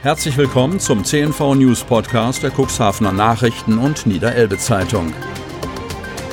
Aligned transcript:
Herzlich 0.00 0.36
willkommen 0.36 0.78
zum 0.78 1.04
CNV 1.04 1.56
News 1.56 1.82
Podcast 1.82 2.44
der 2.44 2.52
Cuxhavener 2.52 3.10
Nachrichten 3.10 3.78
und 3.78 4.06
Niederelbe 4.06 4.56
Zeitung. 4.56 5.12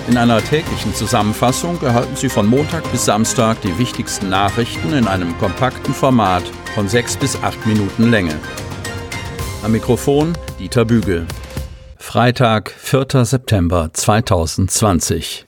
In 0.08 0.18
einer 0.18 0.40
täglichen 0.40 0.94
Zusammenfassung 0.94 1.82
erhalten 1.82 2.16
Sie 2.16 2.30
von 2.30 2.46
Montag 2.46 2.84
bis 2.92 3.06
Samstag 3.06 3.60
die 3.62 3.76
wichtigsten 3.80 4.30
Nachrichten 4.30 4.94
in 4.94 5.08
einem 5.08 5.36
kompakten 5.40 5.96
Format 5.96 6.44
von 6.76 6.88
sechs 6.88 7.18
bis 7.18 7.42
acht 7.42 7.66
Minuten 7.66 8.12
Länge. 8.12 8.40
Am 9.64 9.72
Mikrofon 9.72 10.38
Dieter 10.60 10.86
Bügel. 10.86 11.26
Freitag, 11.98 12.70
4. 12.70 13.26
September 13.26 13.90
2020. 13.92 15.48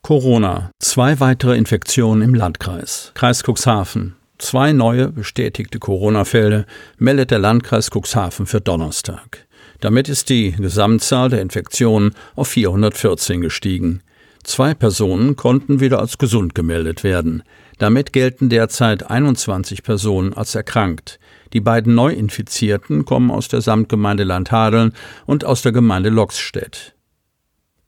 Corona. 0.00 0.70
Zwei 0.80 1.20
weitere 1.20 1.58
Infektionen 1.58 2.22
im 2.22 2.34
Landkreis. 2.34 3.12
Kreis 3.14 3.42
Cuxhaven. 3.42 4.16
Zwei 4.44 4.74
neue 4.74 5.08
bestätigte 5.08 5.78
Corona-Fälle 5.78 6.66
meldet 6.98 7.30
der 7.30 7.38
Landkreis 7.38 7.88
Cuxhaven 7.90 8.44
für 8.44 8.60
Donnerstag. 8.60 9.46
Damit 9.80 10.10
ist 10.10 10.28
die 10.28 10.52
Gesamtzahl 10.52 11.30
der 11.30 11.40
Infektionen 11.40 12.14
auf 12.36 12.48
414 12.48 13.40
gestiegen. 13.40 14.02
Zwei 14.42 14.74
Personen 14.74 15.36
konnten 15.36 15.80
wieder 15.80 15.98
als 15.98 16.18
gesund 16.18 16.54
gemeldet 16.54 17.04
werden. 17.04 17.42
Damit 17.78 18.12
gelten 18.12 18.50
derzeit 18.50 19.10
21 19.10 19.82
Personen 19.82 20.34
als 20.34 20.54
erkrankt. 20.54 21.18
Die 21.54 21.60
beiden 21.60 21.94
Neuinfizierten 21.94 23.06
kommen 23.06 23.30
aus 23.30 23.48
der 23.48 23.62
Samtgemeinde 23.62 24.24
Landhadeln 24.24 24.92
und 25.24 25.46
aus 25.46 25.62
der 25.62 25.72
Gemeinde 25.72 26.10
Loxstedt. 26.10 26.93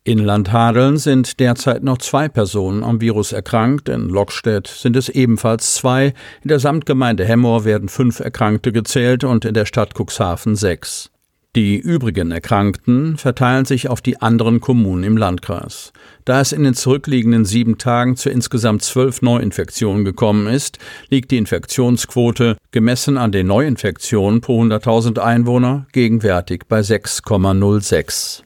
In 0.07 0.21
Landhadeln 0.21 0.99
sind 0.99 1.41
derzeit 1.41 1.83
noch 1.83 1.99
zwei 1.99 2.29
Personen 2.29 2.85
am 2.85 3.01
Virus 3.01 3.33
erkrankt, 3.33 3.89
in 3.89 4.09
Lockstedt 4.09 4.69
sind 4.69 4.95
es 4.95 5.09
ebenfalls 5.09 5.75
zwei, 5.75 6.15
in 6.45 6.49
der 6.49 6.61
Samtgemeinde 6.61 7.25
Hemmoor 7.25 7.65
werden 7.65 7.89
fünf 7.89 8.21
Erkrankte 8.21 8.71
gezählt 8.71 9.25
und 9.25 9.45
in 9.45 9.53
der 9.53 9.67
Stadt 9.67 9.95
Cuxhaven 9.99 10.55
sechs. 10.55 11.11
Die 11.57 11.77
übrigen 11.77 12.31
Erkrankten 12.31 13.17
verteilen 13.17 13.65
sich 13.65 13.89
auf 13.89 14.01
die 14.01 14.23
anderen 14.23 14.61
Kommunen 14.61 15.03
im 15.03 15.17
Landkreis. 15.17 15.93
Da 16.25 16.41
es 16.41 16.53
in 16.53 16.63
den 16.63 16.75
zurückliegenden 16.75 17.45
sieben 17.45 17.77
Tagen 17.77 18.15
zu 18.15 18.31
insgesamt 18.31 18.83
zwölf 18.83 19.23
Neuinfektionen 19.23 20.05
gekommen 20.05 20.47
ist, 20.47 20.79
liegt 21.09 21.33
die 21.33 21.39
Infektionsquote 21.39 22.59
gemessen 22.71 23.19
an 23.19 23.33
den 23.33 23.49
Neuinfektionen 23.49 24.41
pro 24.41 24.63
100.000 24.63 25.19
Einwohner 25.19 25.89
gegenwärtig 25.91 26.63
bei 26.69 26.79
6,06. 26.79 28.46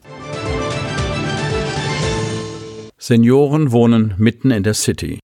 Senioren 3.03 3.73
wohnen 3.73 4.13
mitten 4.19 4.51
in 4.51 4.63
der 4.63 4.75
City. 4.75 5.21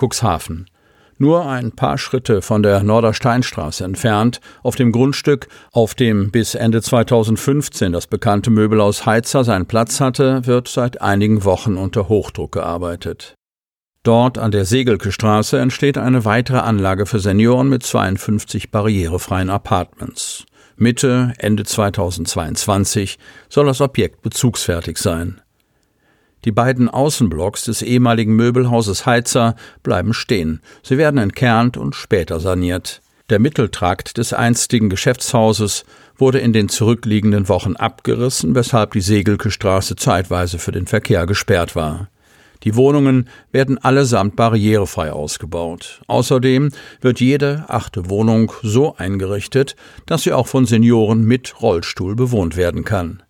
Cuxhaven. 0.00 0.70
Nur 1.18 1.44
ein 1.44 1.72
paar 1.72 1.98
Schritte 1.98 2.40
von 2.40 2.62
der 2.62 2.82
Nordersteinstraße 2.82 3.84
entfernt, 3.84 4.40
auf 4.62 4.74
dem 4.74 4.90
Grundstück, 4.90 5.48
auf 5.70 5.94
dem 5.94 6.30
bis 6.30 6.54
Ende 6.54 6.80
2015 6.80 7.92
das 7.92 8.06
bekannte 8.06 8.48
Möbelhaus 8.48 9.04
Heizer 9.04 9.44
seinen 9.44 9.66
Platz 9.66 10.00
hatte, 10.00 10.46
wird 10.46 10.68
seit 10.68 11.02
einigen 11.02 11.44
Wochen 11.44 11.76
unter 11.76 12.08
Hochdruck 12.08 12.52
gearbeitet. 12.52 13.34
Dort 14.02 14.38
an 14.38 14.50
der 14.50 14.64
Segelke 14.64 15.12
Straße 15.12 15.58
entsteht 15.58 15.98
eine 15.98 16.24
weitere 16.24 16.60
Anlage 16.60 17.04
für 17.04 17.20
Senioren 17.20 17.68
mit 17.68 17.82
52 17.82 18.70
barrierefreien 18.70 19.50
Apartments. 19.50 20.46
Mitte, 20.76 21.34
Ende 21.36 21.64
2022 21.64 23.18
soll 23.50 23.66
das 23.66 23.82
Objekt 23.82 24.22
bezugsfertig 24.22 24.96
sein. 24.96 25.42
Die 26.44 26.52
beiden 26.52 26.88
Außenblocks 26.88 27.64
des 27.64 27.82
ehemaligen 27.82 28.34
Möbelhauses 28.34 29.04
Heizer 29.04 29.56
bleiben 29.82 30.14
stehen. 30.14 30.60
Sie 30.82 30.96
werden 30.96 31.18
entkernt 31.18 31.76
und 31.76 31.94
später 31.94 32.40
saniert. 32.40 33.02
Der 33.28 33.38
Mitteltrakt 33.38 34.18
des 34.18 34.32
einstigen 34.32 34.90
Geschäftshauses 34.90 35.84
wurde 36.16 36.40
in 36.40 36.52
den 36.52 36.68
zurückliegenden 36.68 37.48
Wochen 37.48 37.76
abgerissen, 37.76 38.54
weshalb 38.54 38.92
die 38.92 39.00
Segelke 39.00 39.50
Straße 39.50 39.96
zeitweise 39.96 40.58
für 40.58 40.72
den 40.72 40.86
Verkehr 40.86 41.26
gesperrt 41.26 41.76
war. 41.76 42.08
Die 42.64 42.74
Wohnungen 42.74 43.28
werden 43.52 43.78
allesamt 43.78 44.36
barrierefrei 44.36 45.12
ausgebaut. 45.12 46.02
Außerdem 46.08 46.70
wird 47.00 47.20
jede 47.20 47.64
achte 47.68 48.10
Wohnung 48.10 48.52
so 48.62 48.96
eingerichtet, 48.96 49.76
dass 50.06 50.24
sie 50.24 50.32
auch 50.32 50.46
von 50.46 50.66
Senioren 50.66 51.24
mit 51.24 51.62
Rollstuhl 51.62 52.16
bewohnt 52.16 52.56
werden 52.56 52.84
kann. 52.84 53.22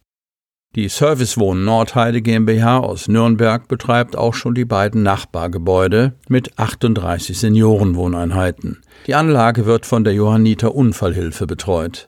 Die 0.76 0.88
Servicewohn 0.88 1.64
Nordheide 1.64 2.22
GmbH 2.22 2.78
aus 2.78 3.08
Nürnberg 3.08 3.66
betreibt 3.66 4.16
auch 4.16 4.34
schon 4.34 4.54
die 4.54 4.64
beiden 4.64 5.02
Nachbargebäude 5.02 6.14
mit 6.28 6.60
38 6.60 7.36
Seniorenwohneinheiten. 7.36 8.80
Die 9.08 9.16
Anlage 9.16 9.66
wird 9.66 9.84
von 9.84 10.04
der 10.04 10.14
Johanniter 10.14 10.72
Unfallhilfe 10.72 11.48
betreut. 11.48 12.06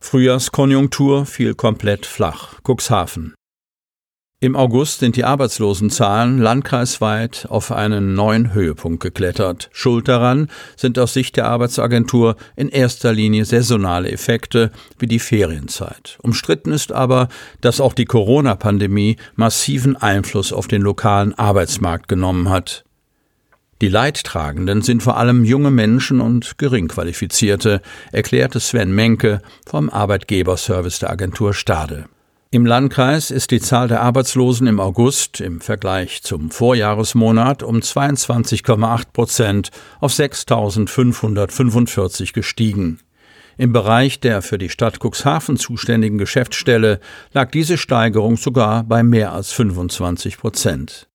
Frühjahrskonjunktur 0.00 1.24
fiel 1.24 1.54
komplett 1.54 2.04
flach. 2.04 2.54
Cuxhaven. 2.64 3.34
Im 4.42 4.56
August 4.56 5.00
sind 5.00 5.16
die 5.16 5.24
Arbeitslosenzahlen 5.24 6.38
landkreisweit 6.38 7.44
auf 7.50 7.70
einen 7.72 8.14
neuen 8.14 8.54
Höhepunkt 8.54 9.02
geklettert. 9.02 9.68
Schuld 9.70 10.08
daran 10.08 10.48
sind 10.76 10.98
aus 10.98 11.12
Sicht 11.12 11.36
der 11.36 11.46
Arbeitsagentur 11.46 12.36
in 12.56 12.70
erster 12.70 13.12
Linie 13.12 13.44
saisonale 13.44 14.10
Effekte 14.10 14.70
wie 14.98 15.06
die 15.06 15.18
Ferienzeit. 15.18 16.16
Umstritten 16.22 16.72
ist 16.72 16.90
aber, 16.90 17.28
dass 17.60 17.82
auch 17.82 17.92
die 17.92 18.06
Corona-Pandemie 18.06 19.18
massiven 19.34 19.94
Einfluss 19.98 20.54
auf 20.54 20.68
den 20.68 20.80
lokalen 20.80 21.34
Arbeitsmarkt 21.34 22.08
genommen 22.08 22.48
hat. 22.48 22.84
Die 23.82 23.88
Leidtragenden 23.88 24.80
sind 24.80 25.02
vor 25.02 25.18
allem 25.18 25.44
junge 25.44 25.70
Menschen 25.70 26.22
und 26.22 26.56
Geringqualifizierte, 26.56 27.82
erklärte 28.10 28.58
Sven 28.58 28.94
Menke 28.94 29.42
vom 29.66 29.90
Arbeitgeberservice 29.90 31.00
der 31.00 31.10
Agentur 31.10 31.52
Stade. 31.52 32.06
Im 32.52 32.66
Landkreis 32.66 33.30
ist 33.30 33.52
die 33.52 33.60
Zahl 33.60 33.86
der 33.86 34.02
Arbeitslosen 34.02 34.66
im 34.66 34.80
August 34.80 35.40
im 35.40 35.60
Vergleich 35.60 36.24
zum 36.24 36.50
Vorjahresmonat 36.50 37.62
um 37.62 37.76
22,8 37.76 39.12
Prozent 39.12 39.70
auf 40.00 40.12
6.545 40.12 42.32
gestiegen. 42.32 42.98
Im 43.56 43.72
Bereich 43.72 44.18
der 44.18 44.42
für 44.42 44.58
die 44.58 44.68
Stadt 44.68 44.98
Cuxhaven 44.98 45.58
zuständigen 45.58 46.18
Geschäftsstelle 46.18 46.98
lag 47.32 47.52
diese 47.52 47.78
Steigerung 47.78 48.36
sogar 48.36 48.82
bei 48.82 49.04
mehr 49.04 49.32
als 49.32 49.52
25 49.52 50.36
Prozent. 50.36 51.06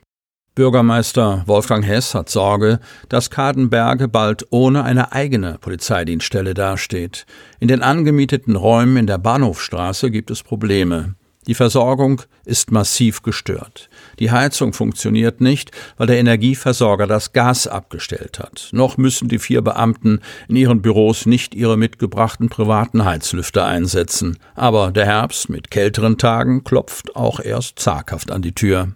Bürgermeister 0.54 1.42
Wolfgang 1.46 1.84
Hess 1.84 2.14
hat 2.14 2.28
Sorge, 2.28 2.78
dass 3.08 3.30
Kadenberge 3.30 4.06
bald 4.06 4.46
ohne 4.50 4.84
eine 4.84 5.10
eigene 5.12 5.58
Polizeidienststelle 5.60 6.54
dasteht. 6.54 7.26
In 7.58 7.66
den 7.66 7.82
angemieteten 7.82 8.54
Räumen 8.54 8.96
in 8.96 9.08
der 9.08 9.18
Bahnhofstraße 9.18 10.10
gibt 10.10 10.30
es 10.30 10.44
Probleme. 10.44 11.16
Die 11.50 11.56
Versorgung 11.56 12.22
ist 12.44 12.71
massiv 12.71 13.22
gestört. 13.22 13.91
Die 14.21 14.31
Heizung 14.31 14.72
funktioniert 14.72 15.41
nicht, 15.41 15.72
weil 15.97 16.06
der 16.06 16.21
Energieversorger 16.21 17.09
das 17.09 17.33
Gas 17.33 17.66
abgestellt 17.66 18.38
hat. 18.38 18.69
Noch 18.71 18.99
müssen 18.99 19.27
die 19.27 19.41
vier 19.41 19.61
Beamten 19.61 20.21
in 20.47 20.55
ihren 20.55 20.81
Büros 20.81 21.27
nicht 21.27 21.56
ihre 21.56 21.77
mitgebrachten 21.77 22.50
privaten 22.50 23.05
Heizlüfter 23.05 23.66
einsetzen. 23.66 24.38
Aber 24.55 24.93
der 24.93 25.06
Herbst 25.06 25.49
mit 25.49 25.73
kälteren 25.73 26.19
Tagen 26.19 26.62
klopft 26.62 27.17
auch 27.17 27.41
erst 27.41 27.81
zaghaft 27.81 28.31
an 28.31 28.43
die 28.43 28.55
Tür. 28.55 28.93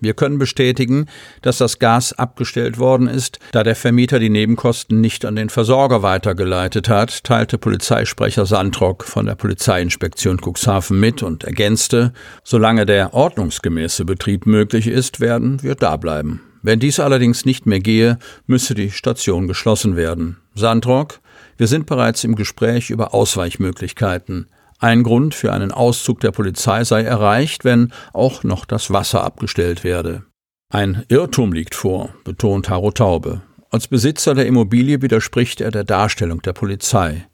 Wir 0.00 0.14
können 0.14 0.38
bestätigen, 0.38 1.06
dass 1.42 1.58
das 1.58 1.78
Gas 1.78 2.12
abgestellt 2.12 2.78
worden 2.78 3.08
ist, 3.08 3.38
da 3.52 3.62
der 3.62 3.76
Vermieter 3.76 4.18
die 4.18 4.28
Nebenkosten 4.28 5.00
nicht 5.00 5.24
an 5.24 5.36
den 5.36 5.48
Versorger 5.48 6.02
weitergeleitet 6.02 6.88
hat, 6.88 7.24
teilte 7.24 7.56
Polizeisprecher 7.56 8.44
Sandrock 8.44 9.04
von 9.04 9.26
der 9.26 9.34
Polizeiinspektion 9.34 10.38
Cuxhaven 10.38 11.00
mit 11.00 11.22
und 11.22 11.44
ergänzte, 11.44 12.12
solange 12.44 12.84
der 12.84 13.14
ordnungsgemäße 13.14 14.04
Betrieb 14.04 14.46
möglich 14.46 14.86
ist, 14.86 15.20
werden 15.20 15.62
wir 15.62 15.74
da 15.74 15.96
bleiben. 15.96 16.42
Wenn 16.62 16.80
dies 16.80 16.98
allerdings 16.98 17.44
nicht 17.44 17.64
mehr 17.64 17.80
gehe, 17.80 18.18
müsse 18.46 18.74
die 18.74 18.90
Station 18.90 19.46
geschlossen 19.46 19.96
werden. 19.96 20.38
Sandrock, 20.56 21.20
wir 21.56 21.68
sind 21.68 21.86
bereits 21.86 22.24
im 22.24 22.34
Gespräch 22.34 22.90
über 22.90 23.14
Ausweichmöglichkeiten. 23.14 24.48
Ein 24.78 25.02
Grund 25.02 25.34
für 25.34 25.52
einen 25.52 25.72
Auszug 25.72 26.20
der 26.20 26.32
Polizei 26.32 26.84
sei 26.84 27.02
erreicht, 27.02 27.64
wenn 27.64 27.92
auch 28.12 28.44
noch 28.44 28.64
das 28.64 28.92
Wasser 28.92 29.24
abgestellt 29.24 29.84
werde. 29.84 30.24
Ein 30.70 31.04
Irrtum 31.08 31.52
liegt 31.52 31.74
vor, 31.74 32.10
betont 32.24 32.68
Haro 32.68 32.90
Taube. 32.90 33.42
Als 33.70 33.88
Besitzer 33.88 34.34
der 34.34 34.46
Immobilie 34.46 35.00
widerspricht 35.00 35.60
er 35.60 35.70
der 35.70 35.84
Darstellung 35.84 36.42
der 36.42 36.52
Polizei. 36.52 37.26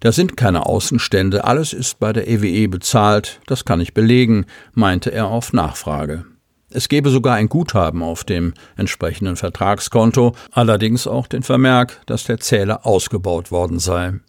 Da 0.00 0.12
sind 0.12 0.36
keine 0.36 0.66
Außenstände, 0.66 1.44
alles 1.44 1.72
ist 1.72 1.98
bei 1.98 2.12
der 2.12 2.28
EWE 2.28 2.46
e 2.46 2.66
bezahlt, 2.66 3.40
das 3.46 3.64
kann 3.64 3.80
ich 3.80 3.94
belegen, 3.94 4.46
meinte 4.72 5.10
er 5.10 5.26
auf 5.26 5.52
Nachfrage. 5.52 6.24
Es 6.70 6.88
gebe 6.88 7.10
sogar 7.10 7.34
ein 7.34 7.48
Guthaben 7.48 8.02
auf 8.02 8.24
dem 8.24 8.54
entsprechenden 8.76 9.36
Vertragskonto, 9.36 10.34
allerdings 10.52 11.06
auch 11.06 11.26
den 11.26 11.42
Vermerk, 11.42 12.00
dass 12.06 12.24
der 12.24 12.38
Zähler 12.38 12.86
ausgebaut 12.86 13.50
worden 13.50 13.78
sei. 13.78 14.20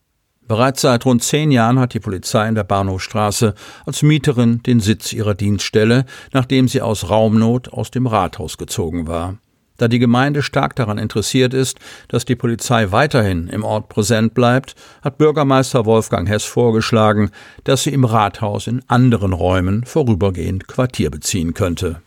Bereits 0.50 0.82
seit 0.82 1.06
rund 1.06 1.24
zehn 1.24 1.52
Jahren 1.52 1.78
hat 1.78 1.94
die 1.94 2.00
Polizei 2.00 2.48
in 2.48 2.56
der 2.56 2.64
Bahnhofstraße 2.64 3.54
als 3.86 4.02
Mieterin 4.02 4.64
den 4.64 4.80
Sitz 4.80 5.14
ihrer 5.14 5.36
Dienststelle, 5.36 6.06
nachdem 6.34 6.68
sie 6.68 6.82
aus 6.82 7.08
Raumnot 7.08 7.72
aus 7.72 7.92
dem 7.92 8.08
Rathaus 8.08 8.58
gezogen 8.58 9.08
war. 9.08 9.38
Da 9.78 9.88
die 9.88 10.00
Gemeinde 10.00 10.42
stark 10.42 10.76
daran 10.76 10.98
interessiert 10.98 11.54
ist, 11.54 11.78
dass 12.08 12.26
die 12.26 12.36
Polizei 12.36 12.92
weiterhin 12.92 13.48
im 13.48 13.64
Ort 13.64 13.90
präsent 13.90 14.34
bleibt, 14.34 14.74
hat 15.04 15.20
Bürgermeister 15.20 15.86
Wolfgang 15.86 16.28
Hess 16.28 16.46
vorgeschlagen, 16.46 17.30
dass 17.64 17.84
sie 17.84 17.94
im 17.94 18.04
Rathaus 18.04 18.66
in 18.66 18.82
anderen 18.88 19.34
Räumen 19.34 19.86
vorübergehend 19.86 20.68
Quartier 20.68 21.12
beziehen 21.12 21.54
könnte. 21.54 22.02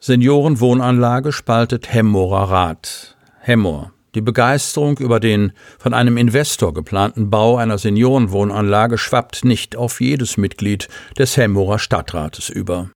Seniorenwohnanlage 0.00 1.30
spaltet 1.30 1.92
Hemmorer 1.94 2.50
Rat. 2.50 3.16
Hemmor. 3.38 3.92
Die 4.16 4.22
Begeisterung 4.22 4.96
über 4.96 5.20
den 5.20 5.52
von 5.78 5.92
einem 5.92 6.16
Investor 6.16 6.72
geplanten 6.72 7.28
Bau 7.28 7.58
einer 7.58 7.76
Seniorenwohnanlage 7.76 8.96
schwappt 8.96 9.44
nicht 9.44 9.76
auf 9.76 10.00
jedes 10.00 10.38
Mitglied 10.38 10.88
des 11.18 11.36
Hemmorer 11.36 11.78
Stadtrates 11.78 12.48
über. 12.48 12.88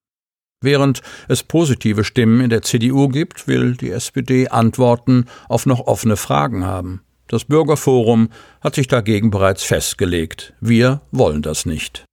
Während 0.63 1.03
es 1.29 1.43
positive 1.43 2.05
Stimmen 2.05 2.41
in 2.41 2.49
der 2.49 2.63
CDU 2.63 3.09
gibt, 3.09 3.47
will 3.47 3.77
die 3.77 3.91
SPD 3.91 4.49
Antworten 4.49 5.27
auf 5.51 5.67
noch 5.67 5.81
offene 5.81 6.17
Fragen 6.17 6.65
haben. 6.65 7.03
Das 7.29 7.45
Bürgerforum 7.45 8.31
hat 8.63 8.75
sich 8.75 8.89
dagegen 8.89 9.31
bereits 9.31 9.63
festgelegt. 9.63 10.55
Wir 10.61 11.03
wollen 11.11 11.43
das 11.43 11.67
nicht. 11.67 12.07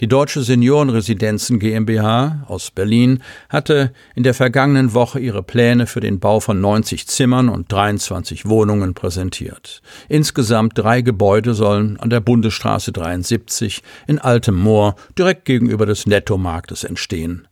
Die 0.00 0.06
Deutsche 0.06 0.42
Seniorenresidenzen 0.42 1.58
GmbH 1.58 2.44
aus 2.46 2.70
Berlin 2.70 3.20
hatte 3.48 3.92
in 4.14 4.22
der 4.22 4.32
vergangenen 4.32 4.94
Woche 4.94 5.18
ihre 5.18 5.42
Pläne 5.42 5.88
für 5.88 5.98
den 5.98 6.20
Bau 6.20 6.38
von 6.38 6.60
90 6.60 7.08
Zimmern 7.08 7.48
und 7.48 7.72
23 7.72 8.46
Wohnungen 8.46 8.94
präsentiert. 8.94 9.82
Insgesamt 10.08 10.78
drei 10.78 11.02
Gebäude 11.02 11.52
sollen 11.52 11.98
an 11.98 12.10
der 12.10 12.20
Bundesstraße 12.20 12.92
73 12.92 13.82
in 14.06 14.20
Altem 14.20 14.54
Moor 14.54 14.94
direkt 15.18 15.46
gegenüber 15.46 15.84
des 15.84 16.06
Nettomarktes 16.06 16.84
entstehen. 16.84 17.48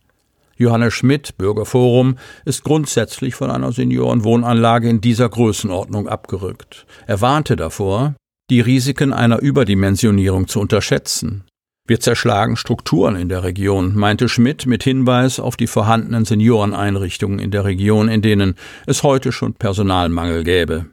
Johannes 0.55 0.93
Schmidt, 0.93 1.37
Bürgerforum, 1.37 2.17
ist 2.45 2.63
grundsätzlich 2.63 3.35
von 3.35 3.51
einer 3.51 3.73
Seniorenwohnanlage 3.73 4.89
in 4.89 5.01
dieser 5.01 5.27
Größenordnung 5.27 6.07
abgerückt. 6.07 6.85
Er 7.07 7.19
warnte 7.19 7.57
davor, 7.57 8.15
die 8.49 8.61
Risiken 8.61 9.11
einer 9.11 9.39
Überdimensionierung 9.39 10.47
zu 10.47 10.61
unterschätzen. 10.61 11.43
Wir 11.87 12.01
zerschlagen 12.01 12.57
Strukturen 12.57 13.15
in 13.15 13.29
der 13.29 13.43
Region, 13.43 13.95
meinte 13.95 14.27
Schmidt 14.27 14.65
mit 14.65 14.83
Hinweis 14.83 15.39
auf 15.39 15.55
die 15.55 15.67
vorhandenen 15.67 16.25
Senioreneinrichtungen 16.25 17.39
in 17.39 17.49
der 17.49 17.63
Region, 17.63 18.09
in 18.09 18.21
denen 18.21 18.55
es 18.85 19.03
heute 19.03 19.31
schon 19.31 19.53
Personalmangel 19.53 20.43
gäbe. 20.43 20.87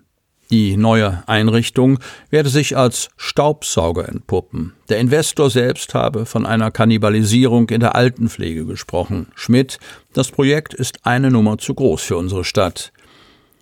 Die 0.51 0.77
neue 0.77 1.25
Einrichtung 1.27 1.99
werde 2.31 2.49
sich 2.49 2.77
als 2.77 3.09
Staubsauger 3.17 4.09
entpuppen. 4.09 4.75
Der 4.89 4.99
Investor 4.99 5.51
selbst 5.51 5.95
habe 5.95 6.27
von 6.27 6.47
einer 6.47 6.71
Kannibalisierung 6.71 7.69
in 7.71 7.81
der 7.81 7.97
Altenpflege 7.97 8.65
gesprochen. 8.65 9.27
Schmidt, 9.35 9.81
das 10.13 10.31
Projekt 10.31 10.75
ist 10.75 11.05
eine 11.05 11.33
Nummer 11.33 11.59
zu 11.59 11.75
groß 11.75 12.03
für 12.03 12.17
unsere 12.17 12.45
Stadt. 12.45 12.93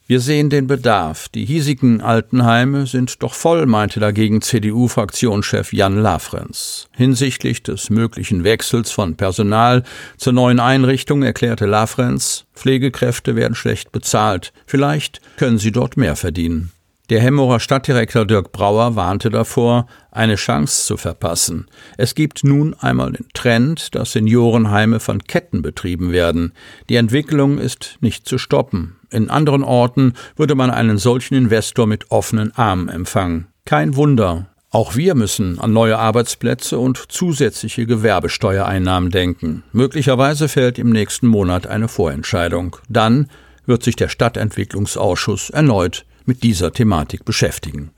Wir 0.09 0.19
sehen 0.19 0.51
den 0.51 0.67
Bedarf. 0.67 1.29
Die 1.29 1.45
hiesigen 1.45 2.01
Altenheime 2.01 2.87
sind 2.87 3.23
doch 3.23 3.35
voll, 3.35 3.67
meinte 3.67 4.01
dagegen 4.01 4.43
CDU-Fraktionschef 4.43 5.73
Jan 5.73 5.97
Lafrenz. 5.97 6.89
Hinsichtlich 6.97 7.63
des 7.63 7.89
möglichen 7.89 8.43
Wechsels 8.43 8.91
von 8.91 9.15
Personal 9.15 9.85
zur 10.17 10.33
neuen 10.33 10.59
Einrichtung 10.59 11.23
erklärte 11.23 11.67
Lafrenz, 11.67 12.47
Pflegekräfte 12.53 13.37
werden 13.37 13.55
schlecht 13.55 13.93
bezahlt. 13.93 14.53
Vielleicht 14.67 15.21
können 15.37 15.59
sie 15.59 15.71
dort 15.71 15.97
mehr 15.97 16.17
verdienen. 16.17 16.73
Der 17.09 17.21
Hemmerer 17.21 17.61
Stadtdirektor 17.61 18.25
Dirk 18.25 18.51
Brauer 18.53 18.97
warnte 18.97 19.31
davor, 19.31 19.87
eine 20.11 20.37
Chance 20.37 20.85
zu 20.85 20.97
verpassen. 20.97 21.67
Es 21.97 22.15
gibt 22.17 22.43
nun 22.43 22.75
einmal 22.75 23.13
den 23.13 23.27
Trend, 23.35 23.95
dass 23.95 24.13
Seniorenheime 24.13 24.99
von 24.99 25.23
Ketten 25.23 25.63
betrieben 25.63 26.11
werden. 26.11 26.53
Die 26.89 26.97
Entwicklung 26.97 27.59
ist 27.59 27.99
nicht 28.01 28.27
zu 28.27 28.39
stoppen. 28.39 28.97
In 29.13 29.29
anderen 29.31 29.63
Orten 29.63 30.15
würde 30.37 30.55
man 30.55 30.71
einen 30.71 30.99
solchen 30.99 31.35
Investor 31.35 31.87
mit 31.87 32.11
offenen 32.11 32.57
Armen 32.57 32.89
empfangen. 32.89 33.47
Kein 33.65 33.95
Wunder. 33.95 34.47
Auch 34.71 34.97
wir 34.97 35.15
müssen 35.15 35.59
an 35.59 35.75
neue 35.75 35.99
Arbeitsplätze 35.99 36.79
und 36.79 37.13
zusätzliche 37.13 37.85
Gewerbesteuereinnahmen 37.85 39.11
denken. 39.11 39.65
Möglicherweise 39.73 40.49
fällt 40.49 40.79
im 40.79 40.89
nächsten 40.89 41.27
Monat 41.27 41.67
eine 41.67 41.89
Vorentscheidung. 41.89 42.77
Dann 42.89 43.29
wird 43.67 43.83
sich 43.83 43.97
der 43.97 44.09
Stadtentwicklungsausschuss 44.09 45.51
erneut 45.51 46.07
mit 46.25 46.43
dieser 46.43 46.73
Thematik 46.73 47.27
beschäftigen. 47.27 47.91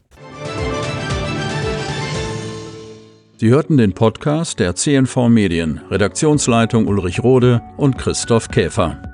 Sie 3.36 3.50
hörten 3.50 3.76
den 3.76 3.92
Podcast 3.92 4.58
der 4.58 4.74
CNV 4.74 5.28
Medien, 5.28 5.80
Redaktionsleitung 5.90 6.88
Ulrich 6.88 7.22
Rode 7.22 7.62
und 7.76 7.98
Christoph 7.98 8.48
Käfer. 8.48 9.13